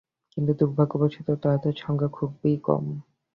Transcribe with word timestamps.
কিন্তু 0.37 0.51
দুর্ভাগ্যক্রমে 0.59 1.09
তাঁহাদের 1.43 1.73
সংখ্যা 1.77 2.09
খুব 2.11 2.29
কম। 2.41 2.83